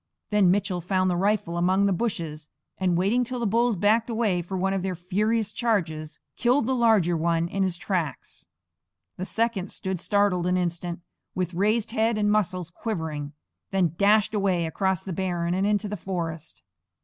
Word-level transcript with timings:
Then 0.31 0.49
Mitchell 0.49 0.81
found 0.81 1.11
the 1.11 1.15
rifle 1.15 1.57
among 1.59 1.85
the 1.85 1.93
bushes 1.93 2.49
and, 2.79 2.97
waiting 2.97 3.23
till 3.23 3.37
the 3.39 3.45
bulls 3.45 3.75
backed 3.75 4.09
away 4.09 4.41
for 4.41 4.57
one 4.57 4.73
of 4.73 4.81
their 4.81 4.95
furious 4.95 5.53
charges, 5.53 6.19
killed 6.35 6.65
the 6.65 6.73
larger 6.73 7.15
one 7.15 7.47
in 7.47 7.61
his 7.61 7.77
tracks. 7.77 8.47
The 9.17 9.25
second 9.25 9.69
stood 9.71 9.99
startled 9.99 10.47
an 10.47 10.57
instant, 10.57 11.01
with 11.35 11.53
raised 11.53 11.91
head 11.91 12.17
and 12.17 12.31
muscles 12.31 12.71
quivering, 12.71 13.33
then 13.69 13.93
dashed 13.95 14.33
away 14.33 14.65
across 14.65 15.03
the 15.03 15.13
barren 15.13 15.53
and 15.53 15.67
into 15.67 15.87
the 15.87 15.95
forest. 15.97 16.63